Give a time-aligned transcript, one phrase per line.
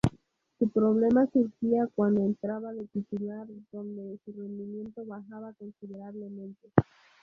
[0.57, 6.71] Su problema surgía cuando entraba de titular, donde su rendimiento bajaba considerablemente.